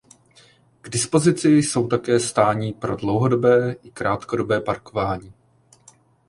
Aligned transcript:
K 0.81 0.89
dispozici 0.89 1.49
jsou 1.49 1.87
také 1.87 2.19
stání 2.19 2.73
pro 2.73 2.95
dlouhodobé 2.95 3.71
i 3.73 3.91
krátkodobé 3.91 4.61
parkování. 4.61 5.33